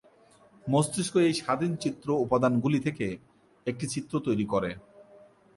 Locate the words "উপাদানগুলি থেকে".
2.25-3.07